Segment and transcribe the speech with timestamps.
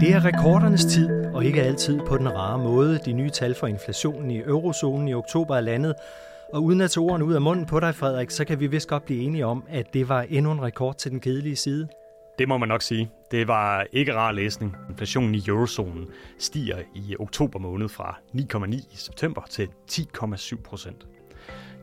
[0.00, 2.98] Det er rekordernes tid, og ikke altid på den rare måde.
[3.04, 5.94] De nye tal for inflationen i eurozonen i oktober er landet,
[6.52, 8.88] og uden at tage ordene ud af munden på dig, Frederik, så kan vi vist
[8.88, 11.88] godt blive enige om, at det var endnu en rekord til den kedelige side.
[12.38, 13.10] Det må man nok sige.
[13.30, 14.76] Det var ikke rar læsning.
[14.90, 16.06] Inflationen i eurozonen
[16.38, 21.06] stiger i oktober måned fra 9,9 i september til 10,7 procent.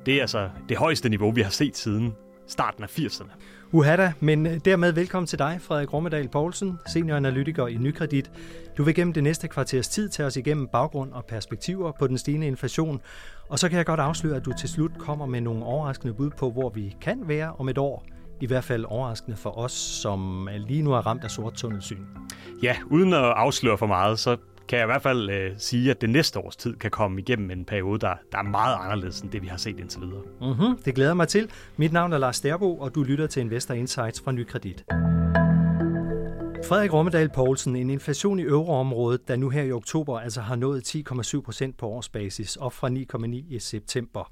[0.06, 2.14] Det er altså det højeste niveau, vi har set siden
[2.48, 3.32] starten af 80'erne.
[3.76, 8.32] Uhada, men øh, dermed velkommen til dig, Frederik Rommedal Poulsen, senioranalytiker i Nykredit.
[8.78, 12.18] Du vil gennem det næste kvarters tid tage os igennem baggrund og perspektiver på den
[12.18, 13.02] stigende inflation.
[13.50, 16.30] Og så kan jeg godt afsløre, at du til slut kommer med nogle overraskende bud
[16.30, 18.06] på, hvor vi kan være om et år.
[18.42, 22.04] I hvert fald overraskende for os, som lige nu er ramt af sort tunnelsyn.
[22.64, 24.38] Ja, uden at afsløre for meget, så
[24.68, 27.52] kan jeg i hvert fald øh, sige, at det næste års tid kan komme igennem
[27.52, 30.22] en periode, der, der er meget anderledes end det, vi har set indtil videre.
[30.42, 31.50] Mm-hmm, det glæder mig til.
[31.78, 34.84] Mit navn er Lars Derbo, og du lytter til Investor Insights fra Nykredit.
[36.68, 40.96] Frederik Rommedal Poulsen, en inflation i euroområdet, der nu her i oktober altså har nået
[40.96, 44.32] 10,7 procent på årsbasis, op fra 9,9 i september,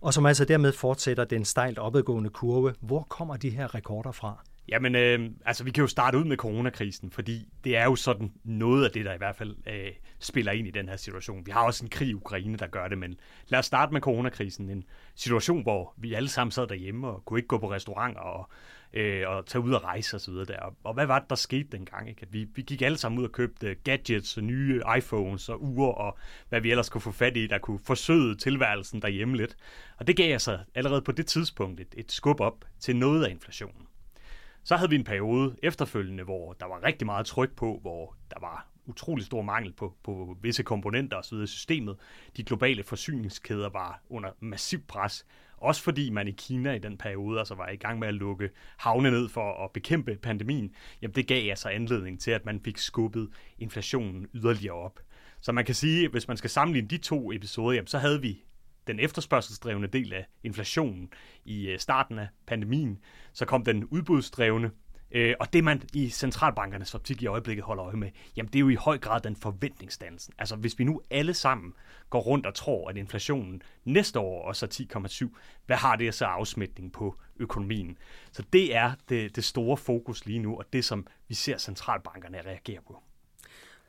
[0.00, 2.74] og som altså dermed fortsætter den stejlt opadgående kurve.
[2.80, 4.44] Hvor kommer de her rekorder fra?
[4.68, 8.32] Jamen, øh, altså vi kan jo starte ud med coronakrisen, fordi det er jo sådan
[8.44, 11.46] noget af det, der i hvert fald øh, spiller ind i den her situation.
[11.46, 13.16] Vi har også en krig i Ukraine, der gør det, men
[13.48, 14.70] lad os starte med coronakrisen.
[14.70, 18.50] En situation, hvor vi alle sammen sad derhjemme og kunne ikke gå på restauranter og,
[18.92, 20.34] øh, og tage ud og rejse osv.
[20.34, 20.76] der.
[20.84, 22.08] Og hvad var det, der skete dengang?
[22.08, 22.22] Ikke?
[22.22, 25.62] At vi, vi gik alle sammen ud og købte øh, gadgets og nye iPhones og
[25.62, 29.56] ure og hvad vi ellers kunne få fat i, der kunne forsøge tilværelsen derhjemme lidt.
[29.96, 33.30] Og det gav altså allerede på det tidspunkt et, et skub op til noget af
[33.30, 33.88] inflationen.
[34.68, 38.40] Så havde vi en periode efterfølgende, hvor der var rigtig meget tryk på, hvor der
[38.40, 41.38] var utrolig stor mangel på, på visse komponenter osv.
[41.42, 41.96] i systemet.
[42.36, 47.38] De globale forsyningskæder var under massiv pres, også fordi man i Kina i den periode
[47.38, 50.74] altså var i gang med at lukke havne ned for at bekæmpe pandemien.
[51.02, 55.00] Jamen det gav altså anledning til, at man fik skubbet inflationen yderligere op.
[55.40, 58.44] Så man kan sige, hvis man skal sammenligne de to episoder, jamen så havde vi
[58.88, 61.12] den efterspørgselsdrevne del af inflationen
[61.44, 62.98] i øh, starten af pandemien.
[63.32, 64.70] Så kom den udbudsdrevne,
[65.10, 68.60] øh, og det man i centralbankernes optik i øjeblikket holder øje med, jamen det er
[68.60, 70.34] jo i høj grad den forventningsdannelsen.
[70.38, 71.74] Altså hvis vi nu alle sammen
[72.10, 75.36] går rundt og tror, at inflationen næste år også er 10,7,
[75.66, 77.98] hvad har det så afsmitning på økonomien?
[78.32, 82.40] Så det er det, det store fokus lige nu, og det som vi ser centralbankerne
[82.40, 83.02] reagere på.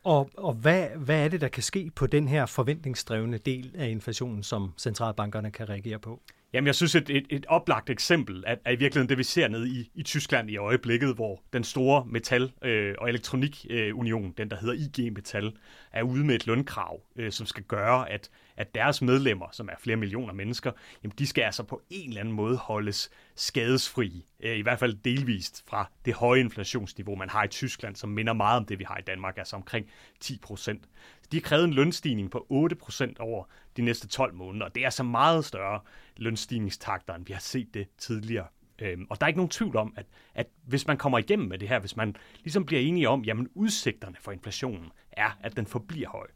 [0.09, 3.89] Og, og hvad, hvad er det, der kan ske på den her forventningsdrevne del af
[3.89, 6.21] inflationen, som centralbankerne kan reagere på?
[6.53, 9.47] Jamen, jeg synes, et, et, et oplagt eksempel er, er i virkeligheden det, vi ser
[9.47, 14.51] nede i, i Tyskland i øjeblikket, hvor den store metal- øh, og elektronikunion, øh, den
[14.51, 15.53] der hedder IG Metal,
[15.91, 19.75] er ude med et lønkrav, øh, som skal gøre, at, at deres medlemmer, som er
[19.79, 20.71] flere millioner mennesker,
[21.03, 24.93] jamen, de skal altså på en eller anden måde holdes skadesfri, øh, i hvert fald
[24.93, 28.83] delvist fra det høje inflationsniveau, man har i Tyskland, som minder meget om det, vi
[28.83, 29.85] har i Danmark, altså omkring
[30.19, 30.83] 10 procent.
[31.31, 33.43] De har krævet en lønstigning på 8% over
[33.77, 35.79] de næste 12 måneder, og det er altså meget større
[36.17, 38.45] lønstigningstakter, end vi har set det tidligere.
[38.81, 41.57] Øhm, og der er ikke nogen tvivl om, at, at hvis man kommer igennem med
[41.57, 45.65] det her, hvis man ligesom bliver enige om, jamen udsigterne for inflationen er, at den
[45.65, 46.27] forbliver høj,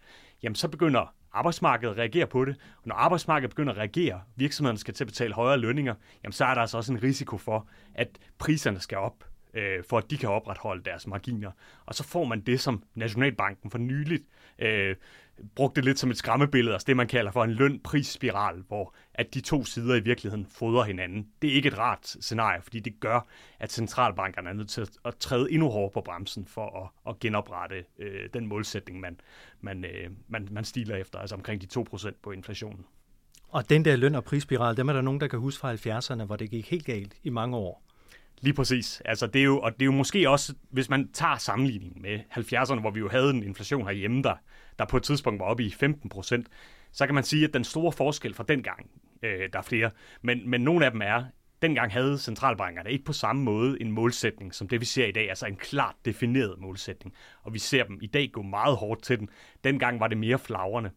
[0.44, 2.56] jamen så begynder arbejdsmarkedet at reagere på det.
[2.78, 6.46] Og når arbejdsmarkedet begynder at reagere, virksomhederne skal til at betale højere lønninger, jamen så
[6.46, 10.18] er der altså også en risiko for, at priserne skal op øh, for at de
[10.18, 11.52] kan opretholde deres marginer.
[11.86, 14.24] Og så får man det, som Nationalbanken for nyligt
[14.64, 14.96] øh,
[15.56, 19.42] brugte lidt som et skræmmebillede, altså det, man kalder for en løn-prisspiral, hvor at de
[19.42, 21.28] to sider i virkeligheden fodrer hinanden.
[21.42, 23.28] Det er ikke et rart scenarie, fordi det gør,
[23.60, 27.84] at centralbankerne er nødt til at træde endnu hårdere på bremsen for at, at genoprette
[28.00, 29.20] øh, den målsætning, man,
[29.62, 32.86] man, øh, man, man stiler efter, altså omkring de 2% på inflationen.
[33.50, 36.26] Og den der løn- og prisspiral, dem er der nogen, der kan huske fra 70'erne,
[36.26, 37.84] hvor det gik helt galt i mange år.
[38.44, 39.02] Lige præcis.
[39.06, 42.20] Altså, det er jo, og det er jo måske også, hvis man tager sammenligningen med
[42.32, 44.36] 70'erne, hvor vi jo havde en inflation herhjemme, der,
[44.80, 46.48] der på et tidspunkt var oppe i 15 procent,
[46.92, 48.90] så kan man sige, at den store forskel fra dengang,
[49.24, 51.24] øh, der er flere, men, men nogle af dem er,
[51.64, 55.30] dengang havde centralbankerne ikke på samme måde en målsætning, som det vi ser i dag,
[55.30, 57.16] altså en klart defineret målsætning.
[57.44, 59.30] Og vi ser dem i dag gå meget hårdt til den.
[59.64, 60.92] Dengang var det mere flagrende.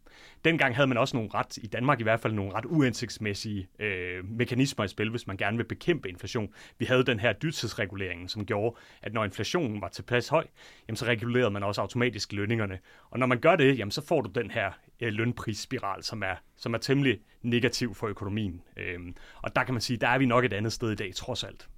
[0.45, 4.25] Dengang havde man også nogle ret, i Danmark i hvert fald, nogle ret uansigtsmæssige øh,
[4.25, 6.49] mekanismer i spil, hvis man gerne vil bekæmpe inflation.
[6.79, 10.47] Vi havde den her dyrtidsregulering, som gjorde, at når inflationen var tilpas høj,
[10.89, 12.79] jamen, så regulerede man også automatisk lønningerne.
[13.11, 16.35] Og når man gør det, jamen, så får du den her øh, lønprisspiral, som er,
[16.57, 18.63] som er temmelig negativ for økonomien.
[18.77, 21.15] Øhm, og der kan man sige, der er vi nok et andet sted i dag,
[21.15, 21.69] trods alt.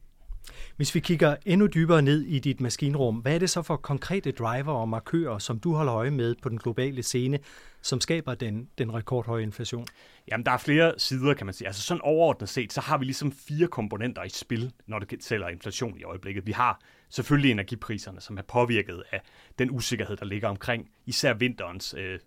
[0.77, 4.33] Hvis vi kigger endnu dybere ned i dit maskinrum, hvad er det så for konkrete
[4.33, 7.39] driver og markører, som du holder øje med på den globale scene,
[7.83, 9.87] som skaber den, den rekordhøje inflation?
[10.31, 11.69] Jamen, der er flere sider, kan man sige.
[11.69, 15.49] Altså sådan overordnet set, så har vi ligesom fire komponenter i spil, når det tæller
[15.49, 16.47] inflation i øjeblikket.
[16.47, 19.21] Vi har selvfølgelig energipriserne, som er påvirket af
[19.59, 22.19] den usikkerhed, der ligger omkring især vinterens øh, øh,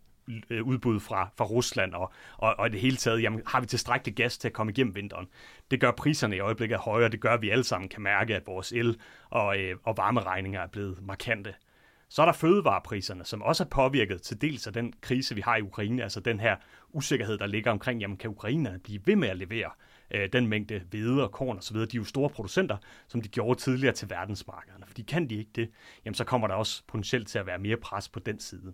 [0.50, 3.68] Øh, udbud fra, fra Rusland, og, og, og i det hele taget, jamen, har vi
[3.68, 5.27] tilstrækkeligt gas til at komme igennem vinteren?
[5.71, 8.47] Det gør priserne i øjeblikket højere, det gør, at vi alle sammen kan mærke, at
[8.47, 11.53] vores el- og, øh, og varmeregninger er blevet markante.
[12.09, 15.56] Så er der fødevarepriserne, som også er påvirket til dels af den krise, vi har
[15.56, 16.56] i Ukraine, altså den her
[16.89, 19.69] usikkerhed, der ligger omkring, jamen kan ukrainerne blive ved med at levere
[20.12, 22.77] øh, den mængde hvede og korn osv., de er jo store producenter,
[23.07, 24.85] som de gjorde tidligere til verdensmarkederne.
[24.88, 25.71] Fordi kan de ikke det,
[26.06, 28.74] jamen så kommer der også potentielt til at være mere pres på den side.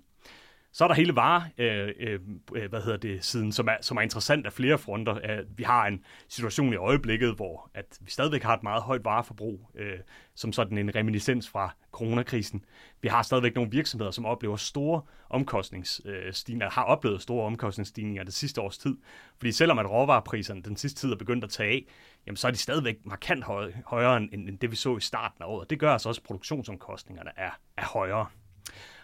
[0.77, 2.19] Så er der hele vare, øh, øh,
[2.55, 5.15] øh, hvad hedder det, siden, som er, som er interessant af flere fronter.
[5.15, 9.05] Øh, vi har en situation i øjeblikket, hvor at vi stadigvæk har et meget højt
[9.05, 9.99] vareforbrug, øh,
[10.35, 12.65] som sådan en reminiscens fra coronakrisen.
[13.01, 18.33] Vi har stadigvæk nogle virksomheder, som oplever store omkostningsstigninger, øh, har oplevet store omkostningsstigninger det
[18.33, 18.97] sidste års tid.
[19.37, 21.85] Fordi selvom at råvarepriserne den sidste tid er begyndt at tage af,
[22.27, 23.43] jamen så er de stadigvæk markant
[23.85, 25.69] højere end, end det, vi så i starten af året.
[25.69, 28.25] Det gør altså også, at produktionsomkostningerne er, er højere.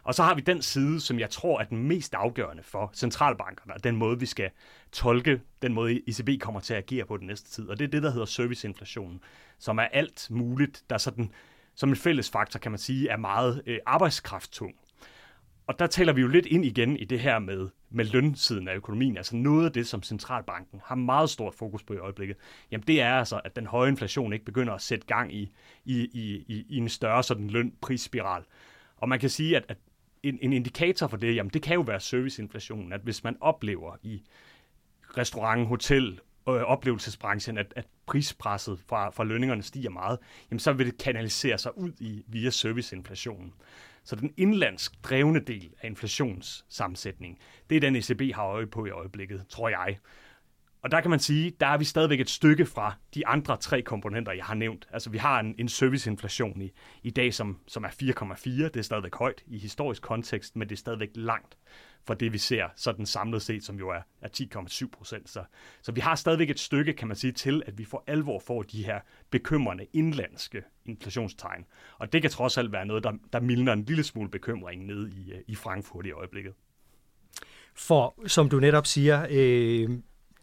[0.03, 3.73] Og så har vi den side, som jeg tror er den mest afgørende for centralbankerne,
[3.73, 4.49] og den måde, vi skal
[4.91, 7.69] tolke den måde, ECB kommer til at agere på den næste tid.
[7.69, 9.21] Og det er det, der hedder serviceinflationen,
[9.59, 11.31] som er alt muligt, der sådan,
[11.75, 14.73] som en fælles faktor, kan man sige, er meget øh, arbejdskrafttung.
[15.67, 18.75] Og der taler vi jo lidt ind igen i det her med, med lønsiden af
[18.75, 19.17] økonomien.
[19.17, 22.37] Altså noget af det, som centralbanken har meget stort fokus på i øjeblikket,
[22.71, 25.53] jamen det er altså, at den høje inflation ikke begynder at sætte gang i,
[25.85, 28.43] i, i, i en større sådan løn-prisspiral.
[28.97, 29.77] Og man kan sige, at, at
[30.23, 33.95] en, en indikator for det, jamen det kan jo være serviceinflationen, at hvis man oplever
[34.03, 34.23] i
[35.17, 40.19] restaurant, hotel, øh, oplevelsesbranchen, at, at prispresset fra, fra lønningerne stiger meget,
[40.51, 43.53] jamen så vil det kanalisere sig ud i via serviceinflationen.
[44.03, 47.39] Så den indlandsk drevne del af inflationssammensætning,
[47.69, 49.99] det er den ECB har øje på i øjeblikket, tror jeg.
[50.83, 53.81] Og der kan man sige, der er vi stadigvæk et stykke fra de andre tre
[53.81, 54.87] komponenter, jeg har nævnt.
[54.93, 56.71] Altså vi har en, en serviceinflation i,
[57.03, 58.49] i dag, som, som er 4,4.
[58.49, 61.57] Det er stadigvæk højt i historisk kontekst, men det er stadigvæk langt
[62.07, 65.29] fra det, vi ser sådan samlet set, som jo er, er 10,7 procent.
[65.29, 65.43] Så,
[65.81, 68.63] så vi har stadigvæk et stykke, kan man sige, til, at vi for alvor får
[68.63, 71.65] de her bekymrende indlandske inflationstegn.
[71.97, 75.07] Og det kan trods alt være noget, der, der mildner en lille smule bekymring ned
[75.07, 76.53] i, øh, i Frankfurt i øjeblikket.
[77.75, 79.89] For som du netop siger, øh,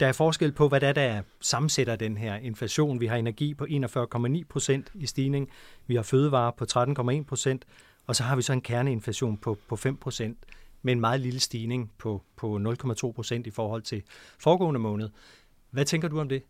[0.01, 3.01] der er forskel på, hvad der, der sammensætter den her inflation.
[3.01, 5.51] Vi har energi på 41,9 procent i stigning,
[5.87, 7.65] vi har fødevare på 13,1 procent,
[8.07, 10.39] og så har vi så en kerneinflation på, på 5 procent
[10.83, 14.03] med en meget lille stigning på, på 0,2 procent i forhold til
[14.39, 15.09] foregående måned.
[15.71, 16.43] Hvad tænker du om det?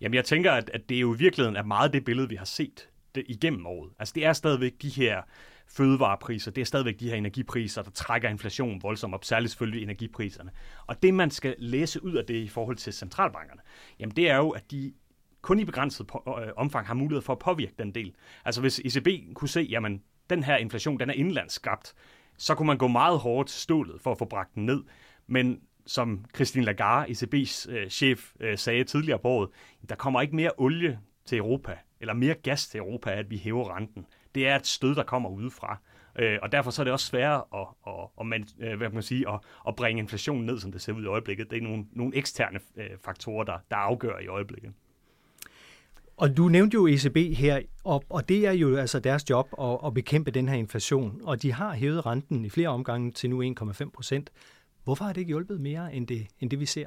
[0.00, 2.36] Jamen, jeg tænker, at, at det er jo i virkeligheden er meget det billede, vi
[2.36, 3.90] har set det igennem året.
[3.98, 5.22] Altså, det er stadigvæk de her
[5.70, 10.50] fødevarepriser, det er stadigvæk de her energipriser, der trækker inflationen voldsomt op, særligt selvfølgelig energipriserne.
[10.86, 13.60] Og det, man skal læse ud af det i forhold til centralbankerne,
[13.98, 14.92] jamen det er jo, at de
[15.42, 18.14] kun i begrænset på, øh, omfang har mulighed for at påvirke den del.
[18.44, 21.94] Altså hvis ECB kunne se, jamen den her inflation, den er indlandsskabt,
[22.38, 24.82] så kunne man gå meget hårdt til stålet for at få bragt den ned.
[25.26, 29.48] Men som Christine Lagarde, ECB's øh, chef, øh, sagde tidligere på året,
[29.88, 33.76] der kommer ikke mere olie til Europa, eller mere gas til Europa, at vi hæver
[33.76, 35.78] renten det er et stød, der kommer udefra.
[36.18, 38.94] Øh, og derfor så er det også sværere at, at, at, man, øh, hvad kan
[38.94, 41.50] man sige, at, at bringe inflationen ned, som det ser ud i øjeblikket.
[41.50, 44.72] Det er nogle, nogle eksterne øh, faktorer, der, der afgør i øjeblikket.
[46.16, 49.78] Og du nævnte jo ECB her, og, og det er jo altså deres job at,
[49.86, 51.20] at bekæmpe den her inflation.
[51.24, 54.30] Og de har hævet renten i flere omgange til nu 1,5 procent.
[54.84, 56.86] Hvorfor har det ikke hjulpet mere end det, end det vi ser?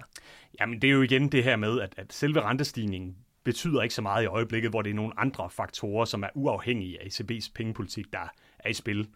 [0.60, 4.02] Jamen det er jo igen det her med, at, at selve rentestigningen betyder ikke så
[4.02, 8.06] meget i øjeblikket, hvor det er nogle andre faktorer, som er uafhængige af ECB's pengepolitik,
[8.14, 8.28] der
[8.60, 9.08] er i spil.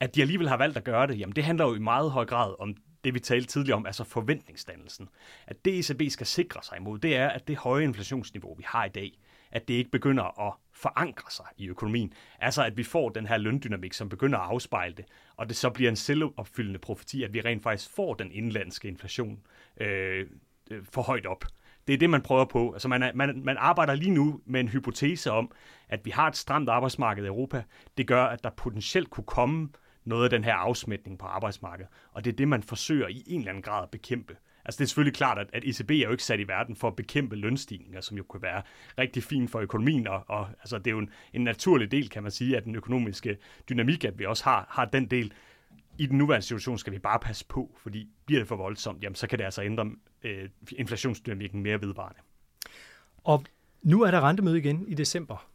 [0.00, 2.24] At de alligevel har valgt at gøre det, jamen det handler jo i meget høj
[2.24, 5.08] grad om det, vi talte tidligere om, altså forventningsdannelsen.
[5.46, 8.84] At det ECB skal sikre sig imod, det er, at det høje inflationsniveau, vi har
[8.84, 9.18] i dag,
[9.52, 12.12] at det ikke begynder at forankre sig i økonomien.
[12.38, 15.04] Altså at vi får den her løndynamik, som begynder at afspejle det,
[15.36, 19.40] og det så bliver en selvopfyldende profeti, at vi rent faktisk får den indlandske inflation
[19.80, 20.26] øh,
[20.70, 21.44] øh, for højt op.
[21.86, 22.72] Det er det, man prøver på.
[22.72, 25.52] Altså man, er, man, man arbejder lige nu med en hypotese om,
[25.88, 27.62] at vi har et stramt arbejdsmarked i Europa.
[27.98, 29.68] Det gør, at der potentielt kunne komme
[30.04, 31.90] noget af den her afsmætning på arbejdsmarkedet.
[32.12, 34.36] Og det er det, man forsøger i en eller anden grad at bekæmpe.
[34.64, 36.88] Altså det er selvfølgelig klart, at, at ECB er jo ikke sat i verden for
[36.88, 38.62] at bekæmpe lønstigninger, som jo kunne være
[38.98, 42.22] rigtig fint for økonomien, og, og altså, det er jo en, en naturlig del, kan
[42.22, 43.36] man sige, af den økonomiske
[43.68, 45.32] dynamik, at vi også har, har den del
[46.02, 49.14] i den nuværende situation skal vi bare passe på, fordi bliver det for voldsomt, jamen,
[49.14, 49.90] så kan det altså ændre
[50.22, 52.20] øh, inflationsdynamikken mere vedvarende.
[53.24, 53.44] Og
[53.82, 55.48] nu er der rentemøde igen i december.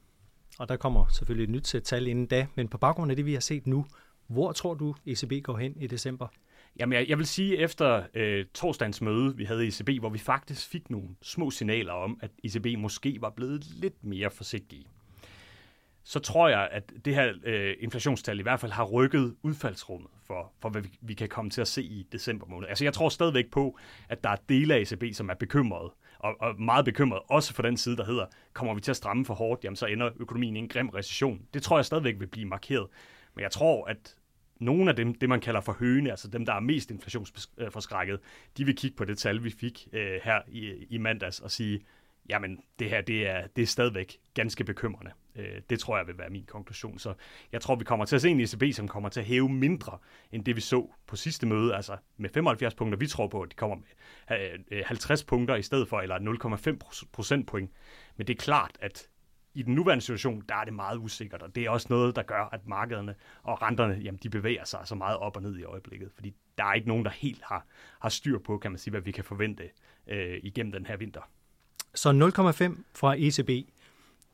[0.60, 3.26] og der kommer selvfølgelig et nyt sæt tal inden da, men på baggrund af det,
[3.26, 3.86] vi har set nu,
[4.28, 6.28] hvor tror du, ECB går hen i december?
[6.80, 10.18] Jamen, jeg, jeg vil sige, efter øh, torsdagens møde, vi havde i ECB, hvor vi
[10.18, 14.86] faktisk fik nogle små signaler om, at ECB måske var blevet lidt mere forsigtige,
[16.08, 20.52] så tror jeg, at det her øh, inflationstal i hvert fald har rykket udfaldsrummet for,
[20.62, 22.68] for hvad vi, vi kan komme til at se i december måned.
[22.68, 26.36] Altså, jeg tror stadigvæk på, at der er dele af ECB, som er bekymrede, og,
[26.40, 29.34] og meget bekymret, også for den side, der hedder, kommer vi til at stramme for
[29.34, 31.42] hårdt, jamen så ender økonomien i en grim recession.
[31.54, 32.88] Det tror jeg stadigvæk vil blive markeret.
[33.36, 34.16] Men jeg tror, at
[34.60, 38.20] nogle af dem, det man kalder for høne, altså dem, der er mest inflationsforskrækket, øh,
[38.58, 41.82] de vil kigge på det tal, vi fik øh, her i, i mandags og sige,
[42.30, 45.12] jamen det her, det er, det er stadigvæk ganske bekymrende.
[45.38, 47.00] Øh, det tror jeg vil være min konklusion.
[47.00, 47.14] Så
[47.52, 49.98] jeg tror, vi kommer til at se en ECB, som kommer til at hæve mindre,
[50.32, 52.98] end det vi så på sidste møde, altså med 75 punkter.
[52.98, 56.20] Vi tror på, at de kommer med øh, øh, 50 punkter i stedet for, eller
[57.04, 57.72] 0,5 procentpoint.
[58.18, 59.08] Men det er klart, at
[59.54, 62.24] i den nuværende situation, der er det meget usikkert, og det er også noget, der
[62.24, 65.64] gør, at markederne og renterne, jamen, de bevæger sig så meget op og ned i
[65.64, 67.66] øjeblikket, fordi der er ikke nogen, der helt har,
[68.00, 69.64] har styr på, kan man sige, hvad vi kan forvente
[70.08, 71.22] øh, igennem den her vinter.
[71.96, 73.70] Så 0,5 fra ECB.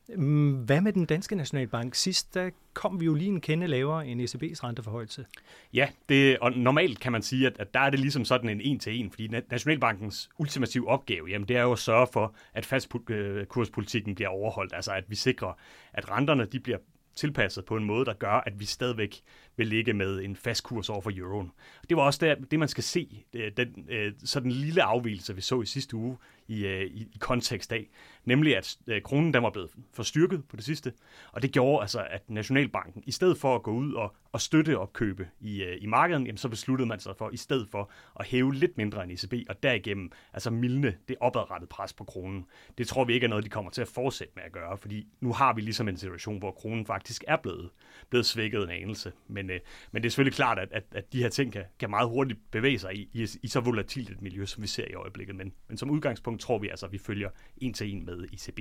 [0.08, 1.94] Mm, hvad med den danske nationalbank?
[1.94, 5.26] Sidst der kom vi jo lige en kende lavere end ECB's renteforhøjelse.
[5.74, 8.60] Ja, det, og normalt kan man sige, at, at der er det ligesom sådan en
[8.60, 14.14] en-til-en, fordi Nationalbankens ultimative opgave, jamen det er jo at sørge for, at fastkurspolitikken øh,
[14.14, 15.52] bliver overholdt, altså at vi sikrer,
[15.92, 16.78] at renterne de bliver
[17.14, 19.20] tilpasset på en måde, der gør, at vi stadigvæk
[19.56, 21.52] vil ligge med en fast kurs over for euroen.
[21.88, 25.40] Det var også der, det, man skal se, øh, den øh, sådan lille afvielse, vi
[25.40, 26.16] så i sidste uge
[26.48, 27.88] i, øh, i, i kontekst af,
[28.24, 30.92] nemlig at øh, kronen den var blevet forstyrket på det sidste,
[31.32, 34.78] og det gjorde altså, at Nationalbanken, i stedet for at gå ud og, og støtte
[34.78, 38.26] opkøbe i, øh, i markedet, jamen, så besluttede man sig for, i stedet for at
[38.26, 42.44] hæve lidt mindre end ECB, og derigennem altså mildne det opadrettede pres på kronen.
[42.78, 45.06] Det tror vi ikke er noget, de kommer til at fortsætte med at gøre, fordi
[45.20, 47.70] nu har vi ligesom en situation, hvor kronen faktisk er blevet,
[48.10, 49.60] blevet svækket en anelse, men men, øh,
[49.92, 52.50] men det er selvfølgelig klart, at, at, at de her ting kan, kan meget hurtigt
[52.50, 55.36] bevæge sig i, i, i så volatilt et miljø, som vi ser i øjeblikket.
[55.36, 58.60] Men, men som udgangspunkt tror vi altså, at vi følger en til en med ECB.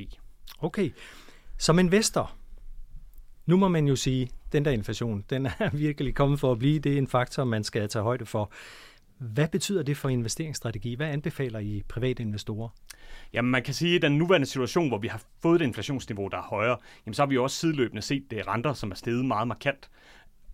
[0.60, 0.92] Okay.
[1.58, 2.36] Som investor,
[3.46, 6.60] nu må man jo sige, at den der inflation, den er virkelig kommet for at
[6.60, 6.80] blive.
[6.80, 8.52] Det er en faktor, man skal tage højde for.
[9.18, 10.96] Hvad betyder det for investeringsstrategi?
[10.96, 12.70] Hvad anbefaler I private investorer?
[13.34, 16.38] Jamen man kan sige, at den nuværende situation, hvor vi har fået et inflationsniveau, der
[16.38, 19.48] er højere, jamen så har vi også sideløbende set det renter, som er steget meget
[19.48, 19.90] markant.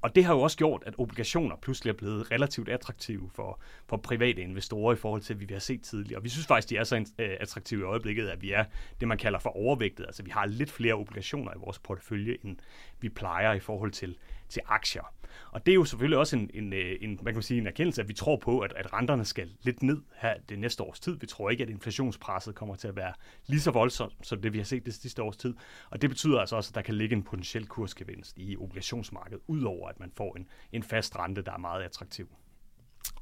[0.02, 3.98] Og det har jo også gjort, at obligationer pludselig er blevet relativt attraktive for, for
[3.98, 6.20] private investorer i forhold til, hvad vi har set tidligere.
[6.20, 8.64] Og vi synes faktisk, de er så øh, attraktive i øjeblikket, at vi er
[9.00, 10.06] det, man kalder for overvægtet.
[10.06, 12.58] Altså vi har lidt flere obligationer i vores portefølje, end
[13.00, 14.18] vi plejer i forhold til,
[14.50, 15.14] til aktier.
[15.52, 18.02] Og det er jo selvfølgelig også en, en, øh, en, man kan sige, en erkendelse,
[18.02, 21.20] at vi tror på, at, at renterne skal lidt ned her det næste års tid.
[21.20, 23.14] Vi tror ikke, at inflationspresset kommer til at være
[23.48, 25.54] lige så voldsomt, som det vi har set det sidste års tid.
[25.90, 29.90] Og det betyder altså også, at der kan ligge en potentiel kursgevinst i obligationsmarkedet, udover
[29.90, 32.30] at man får en, en fast rente, der er meget attraktiv.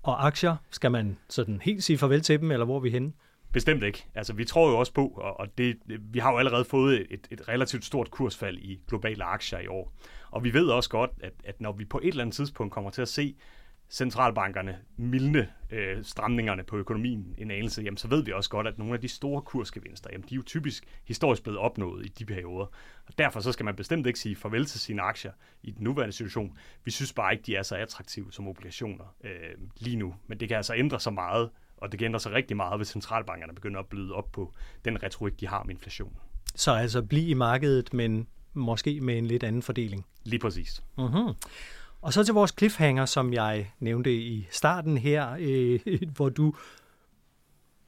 [0.04, 3.14] Og aktier, skal man sådan helt sige farvel til dem, eller hvor er vi henne?
[3.54, 4.06] Bestemt ikke.
[4.16, 5.08] Altså, vi tror jo også på,
[5.40, 9.60] og det, vi har jo allerede fået et, et relativt stort kursfald i globale aktier
[9.60, 9.94] i år.
[10.32, 12.90] Og vi ved også godt, at, at når vi på et eller andet tidspunkt kommer
[12.90, 13.36] til at se
[13.90, 18.78] centralbankerne mildne øh, stramningerne på økonomien en anelse, jamen så ved vi også godt, at
[18.78, 22.26] nogle af de store kursgevinster, jamen de er jo typisk historisk blevet opnået i de
[22.26, 22.66] perioder.
[23.08, 25.32] Og derfor så skal man bestemt ikke sige farvel til sine aktier
[25.64, 26.58] i den nuværende situation.
[26.84, 29.32] Vi synes bare ikke, de er så attraktive som obligationer øh,
[29.78, 30.16] lige nu.
[30.28, 32.88] Men det kan altså ændre sig meget, og det kan ændre sig rigtig meget, hvis
[32.88, 34.54] centralbankerne begynder at bløde op på
[34.86, 36.18] den retorik, de har om inflation.
[36.56, 40.06] Så altså blive i markedet, men måske med en lidt anden fordeling.
[40.24, 40.84] Lige præcis.
[41.00, 41.34] Uh-huh.
[42.02, 45.80] Og så til vores cliffhanger, som jeg nævnte i starten her, øh,
[46.16, 46.54] hvor du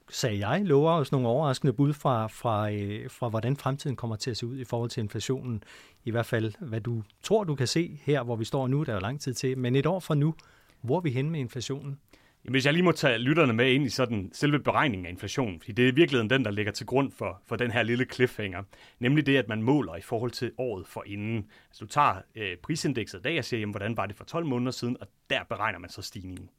[0.10, 4.32] sagde jeg, lover os nogle overraskende bud fra, fra, øh, fra, hvordan fremtiden kommer til
[4.32, 5.64] at se ud i forhold til inflationen.
[6.04, 8.84] I hvert fald, hvad du tror, du kan se her, hvor vi står nu.
[8.84, 9.58] Der er jo lang tid til.
[9.58, 10.34] Men et år fra nu,
[10.82, 12.00] hvor er vi hen med inflationen?
[12.44, 15.72] Hvis jeg lige må tage lytterne med ind i sådan selve beregningen af inflation, fordi
[15.72, 18.64] det er i virkeligheden den, der ligger til grund for, for den her lille cliffhanger,
[19.00, 21.46] nemlig det, at man måler i forhold til året for inden.
[21.70, 24.46] Altså du tager øh, prisindekset i dag og siger, jamen, hvordan var det for 12
[24.46, 26.50] måneder siden, og der beregner man så stigningen.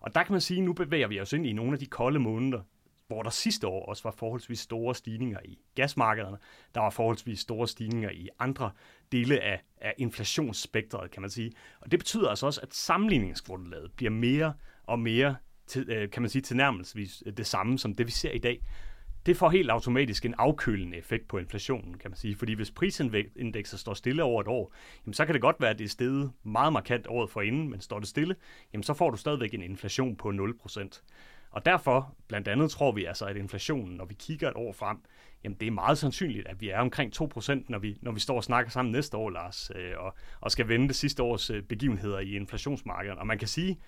[0.00, 1.86] Og der kan man sige, at nu bevæger vi os ind i nogle af de
[1.86, 2.60] kolde måneder,
[3.06, 6.36] hvor der sidste år også var forholdsvis store stigninger i gasmarkederne.
[6.74, 8.70] Der var forholdsvis store stigninger i andre
[9.12, 11.52] dele af, af inflationsspektret, kan man sige.
[11.80, 14.54] Og det betyder altså også, at sammenligningsgrundlaget bliver mere
[14.90, 18.30] og mere, til, øh, kan man sige, tilnærmelsesvis øh, det samme som det, vi ser
[18.30, 18.62] i dag.
[19.26, 22.36] Det får helt automatisk en afkølende effekt på inflationen, kan man sige.
[22.36, 24.74] Fordi hvis prisindekset står stille over et år,
[25.06, 27.70] jamen så kan det godt være, at det er steget meget markant året for inden,
[27.70, 28.36] men står det stille,
[28.72, 31.02] jamen så får du stadigvæk en inflation på 0%.
[31.50, 34.96] Og derfor, blandt andet, tror vi altså, at inflationen, når vi kigger et år frem,
[35.44, 38.36] jamen det er meget sandsynligt, at vi er omkring 2%, når vi, når vi står
[38.36, 41.62] og snakker sammen næste år, Lars, øh, og, og skal vende det sidste års øh,
[41.62, 43.18] begivenheder i inflationsmarkedet.
[43.18, 43.78] Og man kan sige,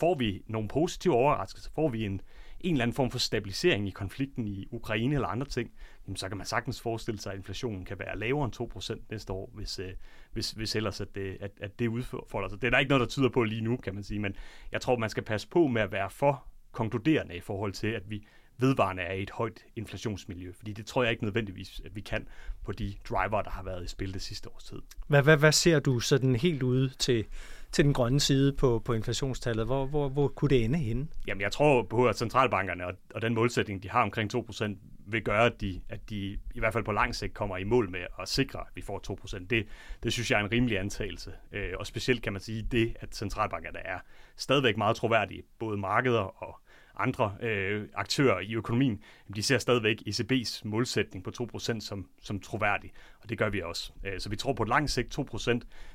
[0.00, 2.20] får vi nogle positive overraskelser, får vi en,
[2.60, 5.70] en eller anden form for stabilisering i konflikten i Ukraine eller andre ting,
[6.06, 9.32] jamen så kan man sagtens forestille sig, at inflationen kan være lavere end 2% næste
[9.32, 9.92] år, hvis, øh,
[10.32, 12.60] hvis, hvis ellers at det, at, at det udfordrer sig.
[12.60, 14.36] Det er der ikke noget, der tyder på lige nu, kan man sige, men
[14.72, 18.02] jeg tror, man skal passe på med at være for konkluderende i forhold til, at
[18.10, 18.26] vi
[18.58, 22.28] vedvarende er i et højt inflationsmiljø, fordi det tror jeg ikke nødvendigvis, at vi kan
[22.64, 24.78] på de driver, der har været i spil det sidste års tid.
[25.06, 27.24] Hvad, hvad, hvad ser du sådan helt ude til,
[27.72, 29.66] til den grønne side på, på inflationstallet?
[29.66, 31.08] Hvor, hvor, hvor kunne det ende henne?
[31.26, 34.76] Jamen, jeg tror på, at centralbankerne og, og den målsætning, de har omkring 2%,
[35.08, 36.16] vil gøre, at de, at de
[36.54, 39.38] i hvert fald på lang sigt kommer i mål med at sikre, at vi får
[39.38, 39.46] 2%.
[39.46, 39.66] Det,
[40.02, 41.32] det synes jeg er en rimelig antagelse.
[41.52, 43.98] Øh, og specielt kan man sige det, at centralbankerne er
[44.36, 46.60] stadigvæk meget troværdige, både markeder og
[46.98, 49.02] andre øh, aktører i økonomien,
[49.34, 53.92] de ser stadigvæk ECB's målsætning på 2% som, som troværdig, og det gør vi også.
[54.04, 55.50] Øh, så vi tror på lang sigt 2%,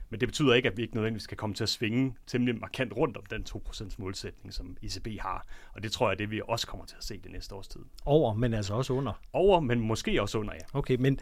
[0.10, 2.94] men det betyder ikke, at vi ikke nødvendigvis skal komme til at svinge temmelig markant
[2.94, 5.46] rundt om den 2% målsætning, som ECB har.
[5.74, 7.82] Og det tror jeg, det vi også kommer til at se det næste års tid.
[8.06, 9.14] Over, men altså også under?
[9.34, 10.80] Over, men måske også under, ja.
[10.80, 11.20] Okay, men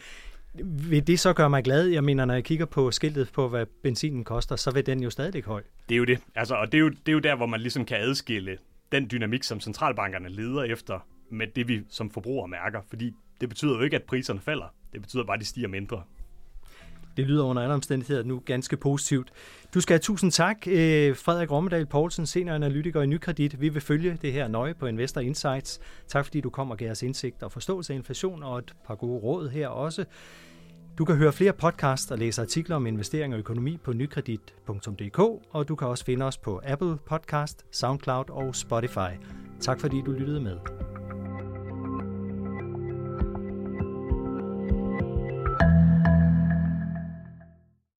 [0.90, 1.88] vil det så gøre mig glad?
[1.88, 5.10] Jeg mener, når jeg kigger på skiltet på, hvad benzinen koster, så vil den jo
[5.10, 5.64] stadig høj.
[5.90, 6.20] Det er jo det.
[6.36, 8.58] Altså, og det er jo, det er jo der, hvor man ligesom kan adskille
[8.92, 12.82] den dynamik, som centralbankerne leder efter, med det vi som forbrugere mærker.
[12.90, 14.74] Fordi det betyder jo ikke, at priserne falder.
[14.94, 16.04] Det betyder bare, at de stiger mindre.
[17.18, 19.32] Det lyder under alle omstændigheder nu ganske positivt.
[19.74, 23.62] Du skal have tusind tak, øh, Frederik Rommedal Poulsen, senior analytiker i Nykredit.
[23.62, 25.80] Vi vil følge det her nøje på Investor Insights.
[26.08, 28.96] Tak fordi du kom og gav os indsigt og forståelse af inflation og et par
[28.96, 30.06] gode råd her også.
[31.02, 35.20] Du kan høre flere podcasts og læse artikler om investering og økonomi på nykredit.dk,
[35.52, 39.12] og du kan også finde os på Apple Podcast, SoundCloud og Spotify.
[39.60, 40.58] Tak fordi du lyttede med.